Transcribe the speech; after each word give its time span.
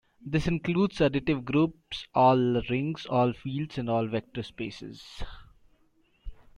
This 0.25 0.47
includes 0.47 0.97
additive 0.97 1.45
groups, 1.45 2.07
all 2.15 2.59
rings, 2.71 3.05
all 3.05 3.33
fields, 3.33 3.77
and 3.77 3.87
all 3.87 4.07
vector 4.07 4.41
spaces. 4.41 5.21